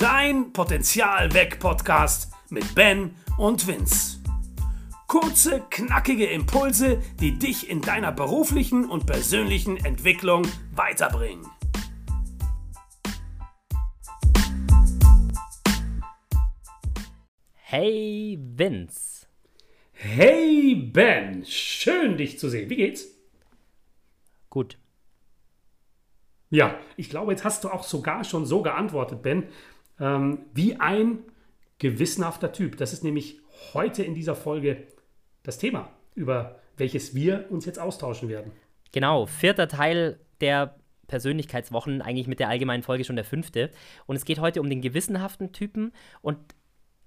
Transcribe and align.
Dein 0.00 0.54
Potenzial 0.54 1.34
weg 1.34 1.58
Podcast 1.60 2.32
mit 2.48 2.74
Ben 2.74 3.16
und 3.36 3.66
Vince. 3.66 4.18
Kurze, 5.06 5.62
knackige 5.68 6.24
Impulse, 6.24 7.02
die 7.20 7.38
dich 7.38 7.68
in 7.68 7.82
deiner 7.82 8.10
beruflichen 8.10 8.88
und 8.88 9.04
persönlichen 9.04 9.76
Entwicklung 9.76 10.48
weiterbringen. 10.74 11.46
Hey 17.52 18.38
Vince. 18.40 19.26
Hey 19.92 20.76
Ben, 20.76 21.44
schön 21.44 22.16
dich 22.16 22.38
zu 22.38 22.48
sehen. 22.48 22.70
Wie 22.70 22.76
geht's? 22.76 23.04
Gut. 24.48 24.78
Ja, 26.48 26.78
ich 26.96 27.10
glaube, 27.10 27.32
jetzt 27.32 27.44
hast 27.44 27.64
du 27.64 27.68
auch 27.68 27.84
sogar 27.84 28.24
schon 28.24 28.46
so 28.46 28.62
geantwortet, 28.62 29.20
Ben, 29.20 29.50
ähm, 30.00 30.46
wie 30.54 30.76
ein 30.76 31.20
gewissenhafter 31.78 32.52
Typ. 32.52 32.76
Das 32.76 32.92
ist 32.92 33.04
nämlich 33.04 33.40
heute 33.74 34.02
in 34.02 34.14
dieser 34.14 34.34
Folge 34.34 34.86
das 35.42 35.58
Thema, 35.58 35.90
über 36.14 36.60
welches 36.76 37.14
wir 37.14 37.46
uns 37.50 37.66
jetzt 37.66 37.78
austauschen 37.78 38.28
werden. 38.28 38.52
Genau, 38.92 39.26
vierter 39.26 39.68
Teil 39.68 40.18
der 40.40 40.76
Persönlichkeitswochen, 41.06 42.02
eigentlich 42.02 42.28
mit 42.28 42.40
der 42.40 42.48
allgemeinen 42.48 42.82
Folge 42.82 43.04
schon 43.04 43.16
der 43.16 43.24
fünfte. 43.24 43.70
Und 44.06 44.16
es 44.16 44.24
geht 44.24 44.40
heute 44.40 44.60
um 44.60 44.70
den 44.70 44.80
gewissenhaften 44.80 45.52
Typen. 45.52 45.92
Und 46.22 46.38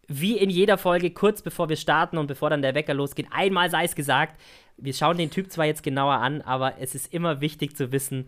wie 0.08 0.38
in 0.38 0.50
jeder 0.50 0.78
Folge, 0.78 1.12
kurz 1.12 1.42
bevor 1.42 1.70
wir 1.70 1.78
starten 1.78 2.18
und 2.18 2.28
bevor 2.28 2.50
dann 2.50 2.62
der 2.62 2.76
Wecker 2.76 2.94
losgeht, 2.94 3.28
einmal 3.32 3.70
sei 3.70 3.86
es 3.86 3.96
gesagt, 3.96 4.40
wir 4.78 4.94
schauen 4.94 5.18
den 5.18 5.30
Typ 5.30 5.52
zwar 5.52 5.66
jetzt 5.66 5.84
genauer 5.84 6.16
an, 6.16 6.42
aber 6.42 6.80
es 6.80 6.96
ist 6.96 7.14
immer 7.14 7.42
wichtig 7.42 7.78
zu 7.78 7.92
wissen, 7.92 8.28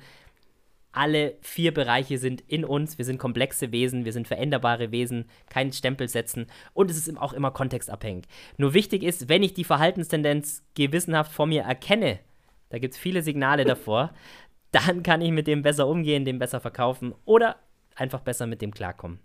alle 0.95 1.35
vier 1.41 1.73
Bereiche 1.73 2.17
sind 2.17 2.41
in 2.47 2.65
uns. 2.65 2.97
Wir 2.97 3.05
sind 3.05 3.17
komplexe 3.17 3.71
Wesen, 3.71 4.05
wir 4.05 4.13
sind 4.13 4.27
veränderbare 4.27 4.91
Wesen, 4.91 5.25
keinen 5.49 5.71
Stempel 5.73 6.07
setzen 6.09 6.47
und 6.73 6.89
es 6.89 6.97
ist 6.97 7.17
auch 7.17 7.33
immer 7.33 7.51
kontextabhängig. 7.51 8.25
Nur 8.57 8.73
wichtig 8.73 9.03
ist, 9.03 9.29
wenn 9.29 9.43
ich 9.43 9.53
die 9.53 9.63
Verhaltenstendenz 9.63 10.63
gewissenhaft 10.75 11.31
vor 11.31 11.45
mir 11.45 11.63
erkenne, 11.63 12.19
da 12.69 12.79
gibt 12.79 12.93
es 12.93 12.99
viele 12.99 13.21
Signale 13.21 13.65
davor, 13.65 14.13
dann 14.71 15.03
kann 15.03 15.21
ich 15.21 15.31
mit 15.31 15.47
dem 15.47 15.61
besser 15.61 15.87
umgehen, 15.87 16.25
dem 16.25 16.39
besser 16.39 16.59
verkaufen 16.59 17.13
oder 17.25 17.57
einfach 17.95 18.21
besser 18.21 18.47
mit 18.47 18.61
dem 18.61 18.73
klarkommen. 18.73 19.19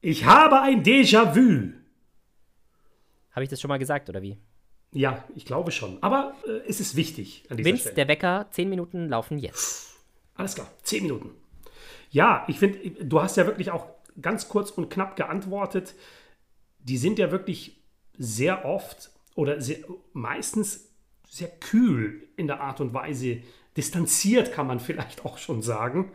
Ich 0.00 0.24
habe 0.24 0.60
ein 0.60 0.82
Déjà-vu. 0.82 1.72
Habe 3.32 3.44
ich 3.44 3.48
das 3.50 3.60
schon 3.60 3.68
mal 3.68 3.78
gesagt 3.78 4.08
oder 4.08 4.22
wie? 4.22 4.38
Ja, 4.92 5.24
ich 5.34 5.44
glaube 5.44 5.70
schon. 5.70 6.02
Aber 6.02 6.34
äh, 6.46 6.68
es 6.68 6.80
ist 6.80 6.96
wichtig 6.96 7.44
an 7.50 7.56
dieser 7.56 7.68
Vince, 7.68 7.80
Stelle. 7.82 7.94
der 7.96 8.08
Wecker, 8.08 8.46
zehn 8.50 8.68
Minuten 8.68 9.08
laufen 9.08 9.38
jetzt. 9.38 9.87
Alles 10.38 10.54
klar, 10.54 10.68
zehn 10.82 11.02
Minuten. 11.02 11.30
Ja, 12.10 12.44
ich 12.48 12.58
finde, 12.58 12.78
du 13.04 13.20
hast 13.20 13.36
ja 13.36 13.44
wirklich 13.44 13.70
auch 13.70 13.86
ganz 14.22 14.48
kurz 14.48 14.70
und 14.70 14.88
knapp 14.88 15.16
geantwortet. 15.16 15.94
Die 16.78 16.96
sind 16.96 17.18
ja 17.18 17.30
wirklich 17.30 17.82
sehr 18.16 18.64
oft 18.64 19.10
oder 19.34 19.60
sehr, 19.60 19.78
meistens 20.12 20.88
sehr 21.28 21.48
kühl 21.48 22.28
in 22.36 22.46
der 22.46 22.60
Art 22.60 22.80
und 22.80 22.94
Weise, 22.94 23.38
distanziert 23.76 24.52
kann 24.52 24.66
man 24.66 24.80
vielleicht 24.80 25.24
auch 25.24 25.38
schon 25.38 25.60
sagen. 25.60 26.12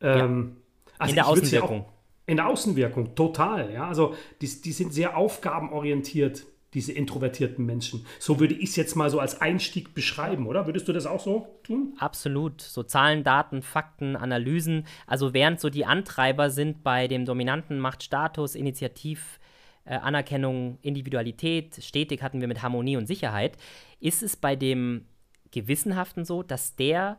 Ja. 0.00 0.24
Ähm, 0.24 0.56
also 0.98 1.10
in 1.10 1.14
der 1.14 1.26
Außenwirkung. 1.28 1.80
Auch, 1.82 1.92
in 2.26 2.36
der 2.36 2.46
Außenwirkung, 2.48 3.14
total. 3.14 3.72
Ja, 3.72 3.88
also 3.88 4.14
die, 4.40 4.62
die 4.62 4.72
sind 4.72 4.92
sehr 4.92 5.16
aufgabenorientiert 5.16 6.44
diese 6.74 6.92
introvertierten 6.92 7.64
Menschen. 7.64 8.04
So 8.18 8.40
würde 8.40 8.54
ich 8.54 8.70
es 8.70 8.76
jetzt 8.76 8.96
mal 8.96 9.08
so 9.08 9.18
als 9.18 9.40
Einstieg 9.40 9.94
beschreiben, 9.94 10.46
oder? 10.46 10.66
Würdest 10.66 10.88
du 10.88 10.92
das 10.92 11.06
auch 11.06 11.20
so 11.20 11.58
tun? 11.62 11.94
Absolut. 11.98 12.60
So 12.60 12.82
Zahlen, 12.82 13.24
Daten, 13.24 13.62
Fakten, 13.62 14.16
Analysen. 14.16 14.86
Also 15.06 15.32
während 15.32 15.60
so 15.60 15.70
die 15.70 15.86
Antreiber 15.86 16.50
sind 16.50 16.82
bei 16.82 17.08
dem 17.08 17.24
dominanten 17.24 17.78
Machtstatus, 17.78 18.54
Initiativ, 18.54 19.38
äh, 19.86 19.94
Anerkennung, 19.94 20.78
Individualität, 20.82 21.82
stetig 21.82 22.22
hatten 22.22 22.40
wir 22.40 22.48
mit 22.48 22.62
Harmonie 22.62 22.96
und 22.96 23.06
Sicherheit, 23.06 23.56
ist 24.00 24.22
es 24.22 24.36
bei 24.36 24.56
dem 24.56 25.06
Gewissenhaften 25.52 26.24
so, 26.24 26.42
dass 26.42 26.76
der 26.76 27.18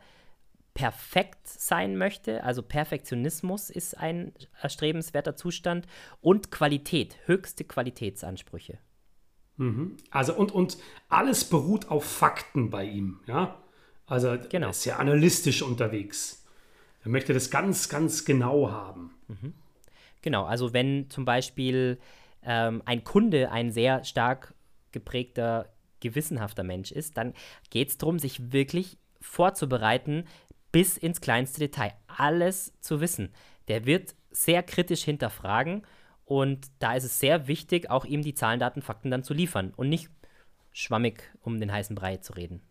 perfekt 0.73 1.47
sein 1.47 1.97
möchte, 1.97 2.43
also 2.43 2.61
Perfektionismus 2.61 3.71
ist 3.71 3.97
ein 3.97 4.33
erstrebenswerter 4.61 5.35
Zustand 5.35 5.87
und 6.21 6.51
Qualität, 6.51 7.17
höchste 7.25 7.63
Qualitätsansprüche. 7.63 8.77
Mhm. 9.57 9.97
Also 10.11 10.35
und, 10.35 10.51
und 10.51 10.77
alles 11.09 11.45
beruht 11.45 11.89
auf 11.89 12.05
Fakten 12.05 12.69
bei 12.69 12.85
ihm, 12.85 13.19
ja. 13.27 13.57
Also 14.05 14.37
genau. 14.49 14.67
er 14.67 14.71
ist 14.71 14.85
ja 14.85 14.97
analytisch 14.97 15.61
unterwegs. 15.61 16.45
Er 17.03 17.09
möchte 17.09 17.33
das 17.33 17.49
ganz, 17.49 17.89
ganz 17.89 18.23
genau 18.23 18.71
haben. 18.71 19.13
Mhm. 19.27 19.53
Genau, 20.21 20.45
also 20.45 20.73
wenn 20.73 21.09
zum 21.09 21.25
Beispiel 21.25 21.99
ähm, 22.43 22.81
ein 22.85 23.03
Kunde 23.03 23.51
ein 23.51 23.71
sehr 23.71 24.03
stark 24.03 24.53
geprägter, 24.91 25.69
gewissenhafter 25.99 26.63
Mensch 26.63 26.91
ist, 26.91 27.17
dann 27.17 27.33
geht 27.69 27.89
es 27.89 27.97
darum, 27.97 28.19
sich 28.19 28.51
wirklich 28.51 28.97
vorzubereiten, 29.19 30.25
bis 30.71 30.97
ins 30.97 31.21
kleinste 31.21 31.59
Detail. 31.59 31.93
Alles 32.07 32.73
zu 32.81 33.01
wissen. 33.01 33.33
Der 33.67 33.85
wird 33.85 34.15
sehr 34.31 34.63
kritisch 34.63 35.03
hinterfragen 35.03 35.85
und 36.27 36.67
da 36.79 36.93
ist 36.93 37.05
es 37.05 37.21
sehr 37.21 37.47
wichtig, 37.47 37.89
auch 37.89 38.03
ihm 38.03 38.21
die 38.21 38.33
Zahlen, 38.33 38.59
Daten, 38.59 38.81
Fakten 38.81 39.09
dann 39.09 39.23
zu 39.23 39.33
liefern 39.33 39.73
und 39.77 39.87
nicht 39.87 40.09
schwammig 40.73 41.23
um 41.41 41.57
den 41.57 41.71
heißen 41.71 41.95
Brei 41.95 42.17
zu 42.17 42.33
reden. 42.33 42.61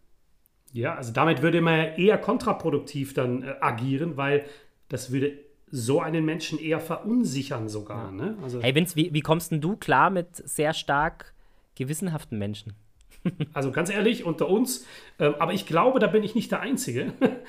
Ja, 0.73 0.95
also 0.95 1.11
damit 1.11 1.41
würde 1.41 1.63
man 1.63 1.79
ja 1.79 1.85
eher 1.95 2.19
kontraproduktiv 2.19 3.15
dann 3.15 3.43
äh, 3.43 3.55
agieren, 3.63 4.19
weil 4.19 4.45
das 4.91 5.11
würde 5.11 5.39
so 5.69 6.01
einen 6.03 6.27
Menschen 6.27 6.59
eher 6.59 6.81
verunsichern 6.81 7.69
sogar. 7.69 8.13
Ne? 8.13 8.37
Also, 8.43 8.61
hey 8.61 8.75
Vince, 8.75 8.95
wie, 8.95 9.15
wie 9.15 9.23
kommst 9.23 9.51
denn 9.51 9.63
du 9.63 9.77
klar 9.77 10.11
mit 10.11 10.37
sehr 10.37 10.75
stark 10.75 11.33
gewissenhaften 11.77 12.39
Menschen? 12.39 12.75
also 13.55 13.73
ganz 13.73 13.89
ehrlich, 13.89 14.25
unter 14.25 14.51
uns, 14.51 14.85
äh, 15.17 15.33
aber 15.39 15.55
ich 15.55 15.65
glaube, 15.65 15.99
da 15.99 16.09
bin 16.09 16.23
ich 16.23 16.35
nicht 16.35 16.51
der 16.53 16.61
Einzige. 16.61 17.15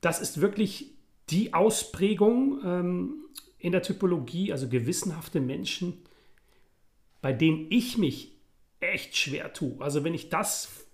Das 0.00 0.20
ist 0.20 0.40
wirklich 0.40 0.94
die 1.30 1.54
Ausprägung 1.54 2.60
ähm, 2.64 3.14
in 3.58 3.72
der 3.72 3.82
Typologie, 3.82 4.52
also 4.52 4.68
gewissenhafte 4.68 5.40
Menschen, 5.40 6.02
bei 7.20 7.32
denen 7.32 7.66
ich 7.70 7.98
mich 7.98 8.32
echt 8.80 9.16
schwer 9.16 9.52
tue. 9.52 9.76
Also 9.80 10.04
wenn 10.04 10.14
ich 10.14 10.28
das 10.28 10.86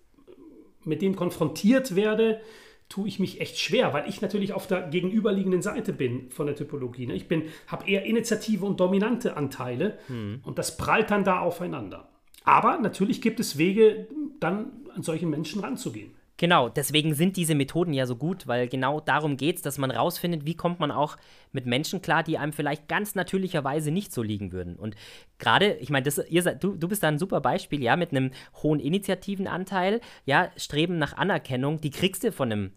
mit 0.85 1.03
dem 1.03 1.17
konfrontiert 1.17 1.95
werde, 1.95 2.41
tue 2.89 3.09
ich 3.09 3.19
mich 3.19 3.41
echt 3.41 3.59
schwer, 3.59 3.93
weil 3.93 4.09
ich 4.09 4.21
natürlich 4.21 4.53
auf 4.53 4.67
der 4.67 4.89
gegenüberliegenden 4.89 5.63
Seite 5.63 5.93
bin 5.93 6.31
von 6.31 6.47
der 6.47 6.55
Typologie. 6.55 7.07
Ne? 7.07 7.15
Ich 7.15 7.27
habe 7.67 7.89
eher 7.89 8.05
Initiative 8.05 8.65
und 8.65 8.79
dominante 8.79 9.37
Anteile 9.37 9.99
hm. 10.07 10.41
und 10.45 10.59
das 10.59 10.77
prallt 10.77 11.11
dann 11.11 11.25
da 11.25 11.41
aufeinander. 11.41 12.09
Aber 12.45 12.79
natürlich 12.79 13.23
gibt 13.23 13.41
es 13.41 13.57
Wege, 13.57 14.07
dann 14.39 14.87
an 14.95 15.03
solchen 15.03 15.31
Menschen 15.31 15.61
ranzugehen. 15.61 16.15
Genau, 16.45 16.69
deswegen 16.69 17.15
sind 17.15 17.39
diese 17.39 17.55
Methoden 17.55 17.95
ja 17.95 18.05
so 18.05 18.17
gut, 18.17 18.47
weil 18.47 18.69
genau 18.69 19.01
darum 19.01 19.39
geht 19.39 19.57
es, 19.57 19.63
dass 19.63 19.79
man 19.79 19.91
rausfindet, 19.91 20.45
wie 20.45 20.55
kommt 20.55 20.79
man 20.79 20.91
auch 20.91 21.17
mit 21.53 21.65
Menschen 21.65 22.03
klar, 22.03 22.23
die 22.23 22.37
einem 22.37 22.53
vielleicht 22.53 22.87
ganz 22.87 23.15
natürlicherweise 23.15 23.91
nicht 23.91 24.13
so 24.13 24.23
liegen 24.23 24.53
würden. 24.53 24.77
Und 24.77 24.95
gerade, 25.39 25.73
ich 25.77 25.89
meine, 25.89 26.05
du, 26.05 26.77
du 26.77 26.87
bist 26.87 27.03
da 27.03 27.09
ein 27.09 27.19
super 27.19 27.41
Beispiel, 27.41 27.83
ja, 27.83 27.97
mit 27.97 28.11
einem 28.11 28.31
hohen 28.63 28.79
Initiativenanteil, 28.79 30.03
ja, 30.27 30.51
Streben 30.59 30.99
nach 30.99 31.17
Anerkennung, 31.17 31.81
die 31.81 31.91
kriegst 31.91 32.25
du 32.25 32.31
von 32.31 32.53
einem 32.53 32.73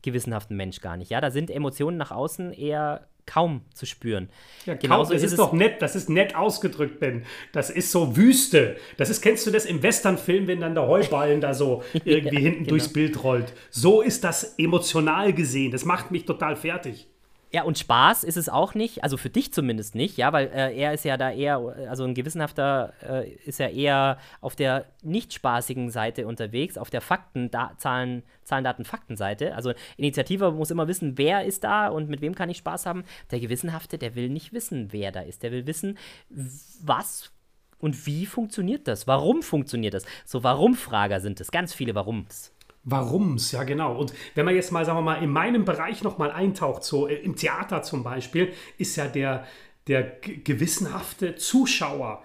gewissenhaften 0.00 0.56
Mensch 0.56 0.80
gar 0.80 0.96
nicht. 0.96 1.10
Ja, 1.10 1.20
da 1.20 1.30
sind 1.30 1.50
Emotionen 1.50 1.98
nach 1.98 2.10
außen 2.10 2.54
eher 2.54 3.06
kaum 3.28 3.60
zu 3.74 3.84
spüren. 3.86 4.30
Ja, 4.64 4.74
Genauso 4.74 5.12
das 5.12 5.22
ist, 5.22 5.32
ist 5.32 5.38
doch 5.38 5.52
nett, 5.52 5.82
das 5.82 5.94
ist 5.94 6.08
nett 6.08 6.34
ausgedrückt, 6.34 6.98
Ben. 6.98 7.24
Das 7.52 7.68
ist 7.68 7.92
so 7.92 8.16
Wüste. 8.16 8.76
Das 8.96 9.10
ist, 9.10 9.20
kennst 9.20 9.46
du 9.46 9.50
das 9.50 9.66
im 9.66 9.82
Westernfilm, 9.82 10.46
wenn 10.46 10.60
dann 10.60 10.74
der 10.74 10.86
Heuballen 10.86 11.40
da 11.40 11.52
so 11.52 11.82
irgendwie 12.04 12.36
ja, 12.36 12.40
hinten 12.40 12.60
genau. 12.60 12.70
durchs 12.70 12.88
Bild 12.92 13.22
rollt? 13.22 13.52
So 13.70 14.00
ist 14.00 14.24
das 14.24 14.54
emotional 14.58 15.34
gesehen. 15.34 15.70
Das 15.70 15.84
macht 15.84 16.10
mich 16.10 16.24
total 16.24 16.56
fertig. 16.56 17.06
Ja, 17.50 17.62
und 17.62 17.78
Spaß 17.78 18.24
ist 18.24 18.36
es 18.36 18.50
auch 18.50 18.74
nicht, 18.74 19.02
also 19.02 19.16
für 19.16 19.30
dich 19.30 19.54
zumindest 19.54 19.94
nicht, 19.94 20.18
ja, 20.18 20.34
weil 20.34 20.48
äh, 20.48 20.76
er 20.76 20.92
ist 20.92 21.04
ja 21.06 21.16
da 21.16 21.30
eher, 21.30 21.56
also 21.88 22.04
ein 22.04 22.12
gewissenhafter 22.12 22.92
äh, 23.02 23.30
ist 23.46 23.58
ja 23.58 23.68
eher 23.68 24.18
auf 24.42 24.54
der 24.54 24.84
nicht 25.02 25.32
spaßigen 25.32 25.90
Seite 25.90 26.26
unterwegs, 26.26 26.76
auf 26.76 26.90
der 26.90 27.00
Fakten, 27.00 27.50
da, 27.50 27.72
Zahlen, 27.78 28.22
Zahlen, 28.44 28.64
Daten, 28.64 28.84
Fakten-Seite. 28.84 29.54
Also 29.54 29.72
Initiative 29.96 30.52
muss 30.52 30.70
immer 30.70 30.88
wissen, 30.88 31.16
wer 31.16 31.44
ist 31.44 31.64
da 31.64 31.88
und 31.88 32.10
mit 32.10 32.20
wem 32.20 32.34
kann 32.34 32.50
ich 32.50 32.58
Spaß 32.58 32.84
haben. 32.84 33.04
Der 33.30 33.40
Gewissenhafte, 33.40 33.96
der 33.96 34.14
will 34.14 34.28
nicht 34.28 34.52
wissen, 34.52 34.88
wer 34.92 35.10
da 35.10 35.20
ist. 35.20 35.42
Der 35.42 35.50
will 35.50 35.66
wissen, 35.66 35.96
was 36.28 37.32
und 37.78 38.06
wie 38.06 38.26
funktioniert 38.26 38.88
das? 38.88 39.06
Warum 39.06 39.42
funktioniert 39.42 39.94
das? 39.94 40.04
So 40.26 40.42
Warum-Frager 40.42 41.20
sind 41.20 41.40
es, 41.40 41.50
ganz 41.50 41.72
viele 41.72 41.94
Warums. 41.94 42.52
Warums, 42.90 43.52
ja 43.52 43.64
genau. 43.64 43.96
Und 43.96 44.12
wenn 44.34 44.44
man 44.44 44.54
jetzt 44.54 44.72
mal, 44.72 44.84
sagen 44.84 44.98
wir 44.98 45.02
mal, 45.02 45.22
in 45.22 45.30
meinem 45.30 45.64
Bereich 45.64 46.02
nochmal 46.02 46.30
eintaucht, 46.30 46.84
so 46.84 47.06
äh, 47.08 47.14
im 47.14 47.36
Theater 47.36 47.82
zum 47.82 48.02
Beispiel, 48.02 48.52
ist 48.78 48.96
ja 48.96 49.06
der, 49.06 49.46
der 49.86 50.02
gewissenhafte 50.44 51.36
Zuschauer, 51.36 52.22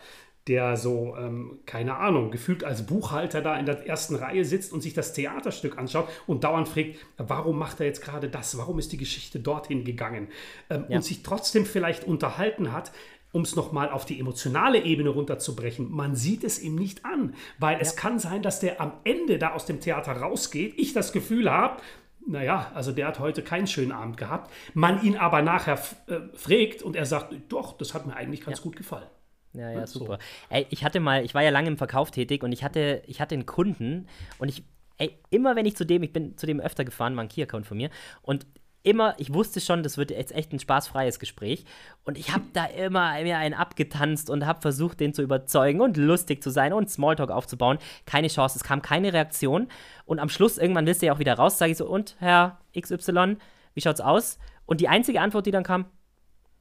der 0.48 0.76
so, 0.76 1.16
ähm, 1.18 1.60
keine 1.66 1.96
Ahnung, 1.96 2.30
gefühlt 2.30 2.66
als 2.66 2.86
Buchhalter 2.86 3.42
da 3.42 3.58
in 3.58 3.66
der 3.66 3.88
ersten 3.88 4.16
Reihe 4.16 4.44
sitzt 4.44 4.74
und 4.74 4.82
sich 4.82 4.94
das 4.94 5.14
Theaterstück 5.14 5.78
anschaut 5.78 6.10
und 6.28 6.44
dauernd 6.44 6.68
fragt, 6.68 6.96
warum 7.18 7.58
macht 7.58 7.80
er 7.80 7.86
jetzt 7.86 8.02
gerade 8.02 8.28
das? 8.28 8.58
Warum 8.58 8.78
ist 8.78 8.92
die 8.92 8.98
Geschichte 8.98 9.40
dorthin 9.40 9.86
gegangen? 9.86 10.28
Ähm, 10.70 10.86
ja. 10.90 10.98
Und 10.98 11.04
sich 11.04 11.24
trotzdem 11.24 11.66
vielleicht 11.66 12.04
unterhalten 12.04 12.74
hat, 12.74 12.92
um 13.34 13.42
es 13.42 13.56
nochmal 13.56 13.90
auf 13.90 14.06
die 14.06 14.20
emotionale 14.20 14.84
Ebene 14.84 15.10
runterzubrechen, 15.10 15.92
man 15.92 16.16
sieht 16.16 16.44
es 16.44 16.62
ihm 16.62 16.76
nicht 16.76 17.04
an, 17.04 17.34
weil 17.60 17.74
ja. 17.74 17.82
es 17.82 17.98
kann 17.98 18.20
sein, 18.20 18.42
dass 18.42 18.62
der 18.62 18.80
am 18.80 18.94
Ende 19.04 19.38
da 19.40 19.54
aus 19.54 19.66
dem 19.66 19.82
Theater 19.82 20.14
rausgeht, 20.14 20.76
ich 20.78 20.94
das 20.94 21.12
Gefühl 21.12 21.52
habe, 21.52 21.82
naja, 22.26 22.72
also 22.74 22.92
der 22.92 23.08
hat 23.08 23.20
heute 23.20 23.42
keinen 23.42 23.68
schönen 23.68 23.92
Abend 23.92 24.18
gehabt, 24.18 24.52
man 24.74 25.04
ihn 25.04 25.18
aber 25.18 25.42
nachher 25.42 25.80
äh, 26.08 26.20
fragt 26.36 26.84
und 26.84 26.96
er 26.96 27.06
sagt, 27.06 27.34
doch, 27.50 27.76
das 27.78 27.94
hat 27.94 28.06
mir 28.06 28.16
eigentlich 28.16 28.42
ganz 28.42 28.60
ja. 28.60 28.64
gut 28.64 28.76
gefallen. 28.76 29.08
Ja, 29.54 29.72
ja, 29.72 29.88
super. 29.88 30.18
So. 30.20 30.56
Ey, 30.56 30.68
ich 30.70 30.84
hatte 30.84 31.00
mal, 31.00 31.26
ich 31.26 31.34
war 31.34 31.44
ja 31.44 31.50
lange 31.50 31.68
im 31.68 31.78
Verkauf 31.78 32.12
tätig 32.12 32.44
und 32.44 32.52
ich 32.52 32.64
hatte, 32.64 33.04
ich 33.08 33.20
hatte 33.20 33.36
einen 33.36 33.46
Kunden 33.46 34.08
und 34.38 34.48
ich, 34.48 34.64
ey, 34.98 35.18
immer 35.32 35.56
wenn 35.56 35.66
ich 35.66 35.76
zu 35.76 35.86
dem, 35.86 36.04
ich 36.04 36.14
bin 36.14 36.38
zu 36.38 36.46
dem 36.46 36.60
öfter 36.60 36.86
gefahren, 36.86 37.16
war 37.16 37.24
ein 37.24 37.30
Key-Account 37.30 37.66
von 37.66 37.78
mir 37.78 37.90
und 38.22 38.46
immer, 38.84 39.16
ich 39.18 39.34
wusste 39.34 39.62
schon, 39.62 39.82
das 39.82 39.98
wird 39.98 40.12
jetzt 40.12 40.34
echt 40.34 40.52
ein 40.52 40.60
spaßfreies 40.60 41.18
Gespräch. 41.18 41.66
Und 42.04 42.18
ich 42.18 42.34
habe 42.34 42.44
da 42.54 42.66
immer 42.66 43.22
mir 43.24 43.38
einen 43.38 43.54
abgetanzt 43.54 44.30
und 44.30 44.46
habe 44.46 44.62
versucht, 44.62 45.00
den 45.00 45.14
zu 45.14 45.22
überzeugen 45.22 45.82
und 45.82 45.98
lustig 45.98 46.44
zu 46.44 46.50
sein 46.50 46.74
und 46.74 46.90
Smalltalk 46.90 47.32
aufzubauen. 47.32 47.80
Keine 48.06 48.28
Chance, 48.28 48.58
es 48.58 48.64
kam 48.64 48.82
keine 48.82 49.14
Reaktion. 49.14 49.70
Und 50.06 50.20
am 50.20 50.30
Schluss, 50.30 50.58
irgendwann 50.58 50.86
willst 50.86 51.02
du 51.02 51.08
ja 51.08 51.14
auch 51.14 51.20
wieder 51.20 51.36
raus, 51.36 51.58
sage 51.58 51.72
ich 51.72 51.78
so, 51.78 51.88
und 51.88 52.18
Herr 52.20 52.60
XY, 52.78 53.38
wie 53.74 53.82
schaut's 53.82 54.02
aus? 54.02 54.38
Und 54.66 54.82
die 54.82 54.90
einzige 54.90 55.22
Antwort, 55.22 55.46
die 55.46 55.52
dann 55.52 55.64
kam, 55.64 55.86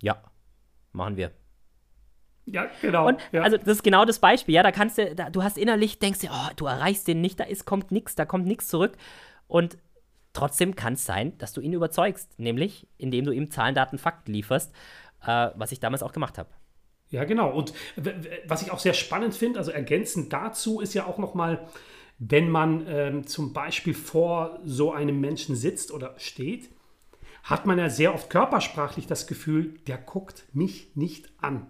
ja, 0.01 0.23
machen 0.93 1.17
wir. 1.17 1.33
Ja, 2.47 2.67
genau. 2.81 3.09
Und 3.09 3.21
ja. 3.31 3.43
also 3.43 3.57
das 3.57 3.69
ist 3.69 3.85
genau 3.85 4.05
das 4.05 4.19
Beispiel, 4.19 4.55
ja, 4.55 4.63
da 4.63 4.73
kannst 4.73 4.99
du, 4.99 5.15
da, 5.15 5.31
du 5.31 5.43
hast 5.43 5.57
innerlich, 5.57 5.99
denkst 5.99 6.21
dir, 6.21 6.31
oh, 6.33 6.51
du 6.57 6.67
erreichst 6.67 7.07
den 7.07 7.21
nicht, 7.21 7.39
da 7.39 7.45
ist, 7.45 7.65
kommt 7.65 7.93
nichts, 7.93 8.15
da 8.15 8.25
kommt 8.25 8.47
nichts 8.47 8.69
zurück. 8.69 8.97
Und 9.47 9.79
Trotzdem 10.33 10.77
kann 10.77 10.95
es 10.95 11.05
sein, 11.05 11.37
dass 11.39 11.53
du 11.53 11.61
ihn 11.61 11.73
überzeugst, 11.73 12.39
nämlich 12.39 12.87
indem 12.97 13.25
du 13.25 13.33
ihm 13.33 13.51
Zahlen, 13.51 13.75
Daten, 13.75 13.99
Fakten 13.99 14.33
lieferst, 14.33 14.73
äh, 15.27 15.51
was 15.55 15.73
ich 15.73 15.81
damals 15.81 16.03
auch 16.03 16.13
gemacht 16.13 16.39
habe. 16.39 16.49
Ja, 17.11 17.25
genau. 17.25 17.51
Und 17.51 17.75
was 18.47 18.63
ich 18.63 18.71
auch 18.71 18.79
sehr 18.79 18.95
spannend 18.95 19.35
finde, 19.35 19.59
also 19.59 19.71
ergänzend 19.71 20.33
dazu 20.33 20.81
ist 20.81 20.95
ja 20.95 21.07
auch 21.07 21.19
nochmal, 21.19 21.69
wenn 22.19 22.49
man 22.49 22.87
ähm, 22.89 23.27
zum 23.27 23.53
Beispiel 23.53 23.93
vor 23.93 24.61
so 24.65 24.93
einem 24.93 25.21
Menschen 25.21 25.55
sitzt 25.55 25.93
oder 25.93 26.15
steht, 26.19 26.71
hat 27.43 27.67
man 27.67 27.79
ja 27.79 27.91
sehr 27.91 28.15
oft 28.15 28.31
körpersprachlich 28.31 29.07
das 29.07 29.27
Gefühl, 29.27 29.75
der 29.87 29.99
guckt 29.99 30.45
mich 30.53 30.97
nicht 30.97 31.31
an. 31.39 31.67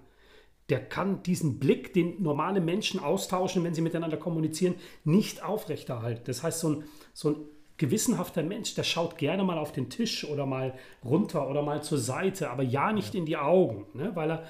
Der 0.69 0.85
kann 0.85 1.23
diesen 1.25 1.59
Blick, 1.59 1.93
den 1.93 2.23
normale 2.23 2.61
Menschen 2.61 3.01
austauschen, 3.01 3.65
wenn 3.65 3.75
sie 3.75 3.83
miteinander 3.83 4.17
kommunizieren, 4.17 4.77
nicht 5.05 5.43
aufrechterhalten. 5.43 6.23
Das 6.25 6.43
heißt, 6.43 6.61
so 6.61 6.69
ein, 6.69 6.85
so 7.13 7.31
ein 7.31 7.37
gewissenhafter 7.83 8.43
Mensch, 8.43 8.75
der 8.75 8.85
schaut 8.85 9.19
gerne 9.19 9.45
mal 9.45 9.59
auf 9.59 9.73
den 9.73 9.91
Tisch 9.91 10.25
oder 10.25 10.47
mal 10.47 10.75
runter 11.05 11.51
oder 11.51 11.63
mal 11.63 11.83
zur 11.83 11.99
Seite, 11.99 12.51
aber 12.51 12.63
ja 12.63 12.93
nicht 12.93 13.15
ja. 13.15 13.21
in 13.21 13.27
die 13.27 13.37
Augen, 13.37 13.87
ne? 13.95 14.13
weil 14.15 14.31
er 14.31 14.45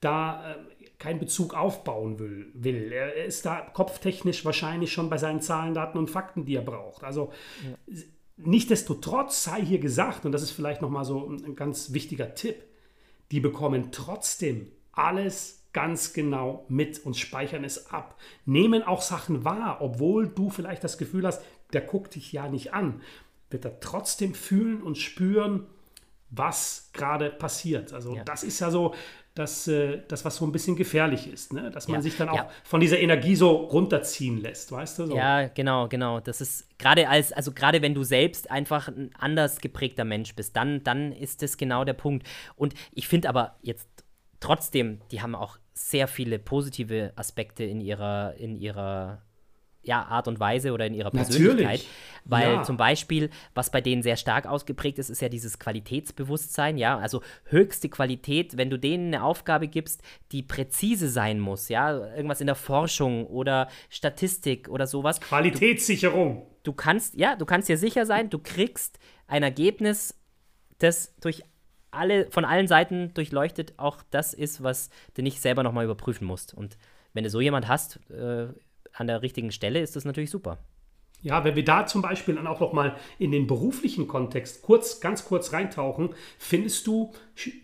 da 0.00 0.52
äh, 0.52 0.54
keinen 0.98 1.20
Bezug 1.20 1.54
aufbauen 1.54 2.18
will, 2.18 2.50
will. 2.54 2.90
Er 2.90 3.24
ist 3.24 3.44
da 3.44 3.60
kopftechnisch 3.60 4.44
wahrscheinlich 4.44 4.92
schon 4.92 5.10
bei 5.10 5.18
seinen 5.18 5.42
Zahlen, 5.42 5.74
Daten 5.74 5.98
und 5.98 6.10
Fakten, 6.10 6.44
die 6.44 6.56
er 6.56 6.62
braucht. 6.62 7.04
Also 7.04 7.30
ja. 7.62 7.94
Nichtsdestotrotz 8.40 9.42
sei 9.42 9.60
hier 9.64 9.80
gesagt, 9.80 10.24
und 10.24 10.30
das 10.30 10.42
ist 10.42 10.52
vielleicht 10.52 10.80
nochmal 10.80 11.04
so 11.04 11.28
ein 11.28 11.56
ganz 11.56 11.92
wichtiger 11.92 12.36
Tipp, 12.36 12.62
die 13.32 13.40
bekommen 13.40 13.88
trotzdem 13.90 14.70
alles 14.92 15.66
ganz 15.72 16.12
genau 16.12 16.64
mit 16.68 17.04
und 17.04 17.16
speichern 17.16 17.64
es 17.64 17.90
ab. 17.90 18.16
Nehmen 18.46 18.84
auch 18.84 19.02
Sachen 19.02 19.44
wahr, 19.44 19.78
obwohl 19.80 20.28
du 20.28 20.50
vielleicht 20.50 20.84
das 20.84 20.98
Gefühl 20.98 21.26
hast, 21.26 21.42
der 21.72 21.82
guckt 21.82 22.14
dich 22.14 22.32
ja 22.32 22.48
nicht 22.48 22.72
an, 22.72 23.02
wird 23.50 23.64
er 23.64 23.80
trotzdem 23.80 24.34
fühlen 24.34 24.82
und 24.82 24.98
spüren, 24.98 25.66
was 26.30 26.90
gerade 26.92 27.30
passiert. 27.30 27.92
Also 27.92 28.16
ja. 28.16 28.24
das 28.24 28.42
ist 28.42 28.60
ja 28.60 28.70
so 28.70 28.94
das, 29.38 29.68
äh, 29.68 30.02
das, 30.08 30.24
was 30.24 30.36
so 30.36 30.44
ein 30.44 30.52
bisschen 30.52 30.74
gefährlich 30.74 31.32
ist, 31.32 31.52
ne? 31.52 31.70
dass 31.70 31.86
man 31.86 31.96
ja. 31.98 32.02
sich 32.02 32.16
dann 32.16 32.28
auch 32.28 32.36
ja. 32.36 32.50
von 32.64 32.80
dieser 32.80 32.98
Energie 32.98 33.36
so 33.36 33.50
runterziehen 33.50 34.40
lässt, 34.40 34.72
weißt 34.72 34.98
du? 34.98 35.06
So. 35.06 35.16
Ja, 35.16 35.46
genau, 35.46 35.88
genau. 35.88 36.18
Das 36.20 36.40
ist 36.40 36.66
gerade 36.78 37.08
als, 37.08 37.32
also 37.32 37.52
gerade 37.52 37.80
wenn 37.80 37.94
du 37.94 38.02
selbst 38.02 38.50
einfach 38.50 38.88
ein 38.88 39.10
anders 39.16 39.60
geprägter 39.60 40.04
Mensch 40.04 40.34
bist, 40.34 40.56
dann, 40.56 40.82
dann 40.82 41.12
ist 41.12 41.42
das 41.42 41.56
genau 41.56 41.84
der 41.84 41.92
Punkt. 41.92 42.26
Und 42.56 42.74
ich 42.92 43.06
finde 43.06 43.28
aber 43.28 43.56
jetzt 43.62 43.88
trotzdem, 44.40 45.00
die 45.12 45.22
haben 45.22 45.36
auch 45.36 45.58
sehr 45.72 46.08
viele 46.08 46.40
positive 46.40 47.12
Aspekte 47.14 47.62
in 47.62 47.80
ihrer, 47.80 48.34
in 48.34 48.56
ihrer 48.56 49.22
ja, 49.88 50.04
Art 50.04 50.28
und 50.28 50.38
Weise 50.38 50.72
oder 50.72 50.86
in 50.86 50.94
ihrer 50.94 51.10
Persönlichkeit. 51.10 51.58
Natürlich. 51.58 51.88
Weil 52.24 52.52
ja. 52.52 52.62
zum 52.62 52.76
Beispiel, 52.76 53.30
was 53.54 53.70
bei 53.70 53.80
denen 53.80 54.02
sehr 54.02 54.16
stark 54.16 54.46
ausgeprägt 54.46 54.98
ist, 54.98 55.08
ist 55.08 55.22
ja 55.22 55.30
dieses 55.30 55.58
Qualitätsbewusstsein, 55.58 56.76
ja, 56.76 56.98
also 56.98 57.22
höchste 57.44 57.88
Qualität, 57.88 58.58
wenn 58.58 58.68
du 58.68 58.78
denen 58.78 59.14
eine 59.14 59.24
Aufgabe 59.24 59.66
gibst, 59.66 60.02
die 60.30 60.42
präzise 60.42 61.08
sein 61.08 61.40
muss, 61.40 61.70
ja, 61.70 62.14
irgendwas 62.14 62.42
in 62.42 62.46
der 62.46 62.54
Forschung 62.54 63.26
oder 63.26 63.68
Statistik 63.88 64.68
oder 64.68 64.86
sowas. 64.86 65.20
Qualitätssicherung. 65.20 66.46
Du, 66.62 66.70
du 66.70 66.72
kannst, 66.74 67.14
ja, 67.16 67.34
du 67.34 67.46
kannst 67.46 67.70
dir 67.70 67.78
sicher 67.78 68.04
sein, 68.04 68.28
du 68.28 68.38
kriegst 68.38 68.98
ein 69.26 69.42
Ergebnis, 69.42 70.14
das 70.78 71.14
durch 71.20 71.42
alle, 71.90 72.30
von 72.30 72.44
allen 72.44 72.68
Seiten 72.68 73.14
durchleuchtet 73.14 73.72
auch 73.78 74.02
das 74.10 74.34
ist, 74.34 74.62
was 74.62 74.90
du 75.14 75.22
nicht 75.22 75.40
selber 75.40 75.62
nochmal 75.62 75.86
überprüfen 75.86 76.26
musst. 76.26 76.52
Und 76.52 76.76
wenn 77.14 77.24
du 77.24 77.30
so 77.30 77.40
jemand 77.40 77.68
hast, 77.68 77.98
äh, 78.10 78.48
an 78.98 79.06
der 79.06 79.22
richtigen 79.22 79.52
Stelle 79.52 79.80
ist 79.80 79.96
das 79.96 80.04
natürlich 80.04 80.30
super. 80.30 80.58
Ja, 81.20 81.42
wenn 81.42 81.56
wir 81.56 81.64
da 81.64 81.84
zum 81.84 82.00
Beispiel 82.00 82.36
dann 82.36 82.46
auch 82.46 82.60
noch 82.60 82.72
mal 82.72 82.96
in 83.18 83.32
den 83.32 83.48
beruflichen 83.48 84.06
Kontext 84.06 84.62
kurz, 84.62 85.00
ganz 85.00 85.24
kurz 85.24 85.52
reintauchen, 85.52 86.10
findest 86.38 86.86
du 86.86 87.12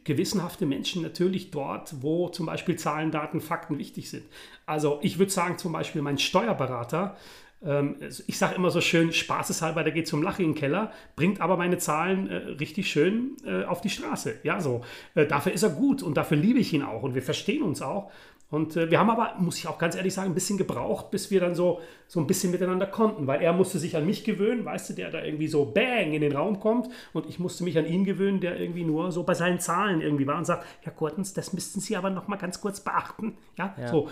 gewissenhafte 0.02 0.66
Menschen 0.66 1.02
natürlich 1.02 1.52
dort, 1.52 2.02
wo 2.02 2.28
zum 2.30 2.46
Beispiel 2.46 2.76
Zahlen, 2.76 3.12
Daten, 3.12 3.40
Fakten 3.40 3.78
wichtig 3.78 4.10
sind. 4.10 4.24
Also 4.66 4.98
ich 5.02 5.20
würde 5.20 5.30
sagen 5.30 5.56
zum 5.56 5.72
Beispiel 5.72 6.02
mein 6.02 6.18
Steuerberater, 6.18 7.16
ähm, 7.64 7.96
ich 8.26 8.38
sage 8.38 8.56
immer 8.56 8.70
so 8.70 8.80
schön, 8.80 9.12
spaßeshalber, 9.12 9.84
der 9.84 9.92
geht 9.92 10.08
zum 10.08 10.22
Lachen 10.22 10.44
in 10.44 10.50
den 10.52 10.58
Keller, 10.58 10.92
bringt 11.16 11.40
aber 11.40 11.56
meine 11.56 11.78
Zahlen 11.78 12.28
äh, 12.28 12.34
richtig 12.34 12.90
schön 12.90 13.36
äh, 13.46 13.64
auf 13.64 13.80
die 13.80 13.90
Straße. 13.90 14.40
Ja, 14.42 14.60
so. 14.60 14.82
Äh, 15.14 15.26
dafür 15.26 15.52
ist 15.52 15.62
er 15.62 15.70
gut 15.70 16.02
und 16.02 16.16
dafür 16.16 16.36
liebe 16.36 16.58
ich 16.58 16.72
ihn 16.72 16.82
auch 16.82 17.02
und 17.02 17.14
wir 17.14 17.22
verstehen 17.22 17.62
uns 17.62 17.82
auch. 17.82 18.10
Und 18.54 18.76
äh, 18.76 18.88
wir 18.88 19.00
haben 19.00 19.10
aber, 19.10 19.34
muss 19.40 19.58
ich 19.58 19.66
auch 19.66 19.78
ganz 19.78 19.96
ehrlich 19.96 20.14
sagen, 20.14 20.30
ein 20.30 20.34
bisschen 20.34 20.58
gebraucht, 20.58 21.10
bis 21.10 21.28
wir 21.32 21.40
dann 21.40 21.56
so, 21.56 21.80
so 22.06 22.20
ein 22.20 22.28
bisschen 22.28 22.52
miteinander 22.52 22.86
konnten, 22.86 23.26
weil 23.26 23.42
er 23.42 23.52
musste 23.52 23.80
sich 23.80 23.96
an 23.96 24.06
mich 24.06 24.22
gewöhnen, 24.22 24.64
weißt 24.64 24.90
du, 24.90 24.94
der 24.94 25.10
da 25.10 25.24
irgendwie 25.24 25.48
so 25.48 25.64
bang 25.64 26.12
in 26.12 26.20
den 26.20 26.36
Raum 26.36 26.60
kommt 26.60 26.88
und 27.12 27.28
ich 27.28 27.40
musste 27.40 27.64
mich 27.64 27.76
an 27.76 27.84
ihn 27.84 28.04
gewöhnen, 28.04 28.38
der 28.38 28.60
irgendwie 28.60 28.84
nur 28.84 29.10
so 29.10 29.24
bei 29.24 29.34
seinen 29.34 29.58
Zahlen 29.58 30.00
irgendwie 30.00 30.28
war 30.28 30.38
und 30.38 30.44
sagt, 30.44 30.64
Herr 30.82 30.92
Kurtens, 30.92 31.34
das 31.34 31.52
müssten 31.52 31.80
Sie 31.80 31.96
aber 31.96 32.10
noch 32.10 32.28
mal 32.28 32.36
ganz 32.36 32.60
kurz 32.60 32.78
beachten. 32.78 33.36
Ja, 33.58 33.74
ja. 33.76 33.88
so. 33.88 34.08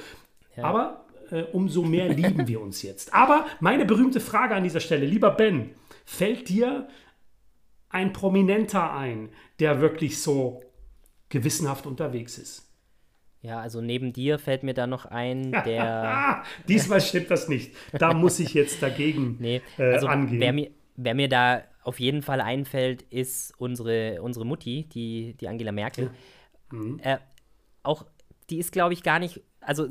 Ja. 0.56 0.64
Aber 0.64 1.04
äh, 1.30 1.42
umso 1.52 1.82
mehr 1.82 2.08
lieben 2.08 2.48
wir 2.48 2.60
uns 2.60 2.82
jetzt. 2.82 3.14
Aber 3.14 3.46
meine 3.60 3.84
berühmte 3.84 4.18
Frage 4.18 4.56
an 4.56 4.64
dieser 4.64 4.80
Stelle, 4.80 5.06
lieber 5.06 5.30
Ben, 5.30 5.70
fällt 6.04 6.48
dir 6.48 6.88
ein 7.90 8.12
Prominenter 8.12 8.92
ein, 8.92 9.28
der 9.60 9.80
wirklich 9.80 10.20
so 10.20 10.64
gewissenhaft 11.28 11.86
unterwegs 11.86 12.38
ist? 12.38 12.71
Ja, 13.42 13.58
also 13.58 13.80
neben 13.80 14.12
dir 14.12 14.38
fällt 14.38 14.62
mir 14.62 14.72
da 14.72 14.86
noch 14.86 15.04
ein, 15.04 15.50
der. 15.50 16.44
Diesmal 16.68 17.00
stimmt 17.00 17.30
das 17.30 17.48
nicht. 17.48 17.74
Da 17.92 18.14
muss 18.14 18.38
ich 18.38 18.54
jetzt 18.54 18.80
dagegen 18.82 19.36
nee, 19.40 19.60
äh, 19.78 19.94
also 19.94 20.06
angehen. 20.06 20.40
Wer 20.40 20.52
mir, 20.52 20.70
wer 20.94 21.14
mir 21.14 21.28
da 21.28 21.62
auf 21.82 21.98
jeden 21.98 22.22
Fall 22.22 22.40
einfällt, 22.40 23.02
ist 23.02 23.52
unsere, 23.58 24.22
unsere 24.22 24.46
Mutti, 24.46 24.88
die, 24.94 25.34
die 25.40 25.48
Angela 25.48 25.72
Merkel. 25.72 26.12
Mhm. 26.70 27.00
Äh, 27.02 27.18
auch 27.82 28.06
die 28.48 28.58
ist, 28.58 28.70
glaube 28.70 28.92
ich, 28.92 29.02
gar 29.02 29.18
nicht. 29.18 29.42
Also 29.60 29.88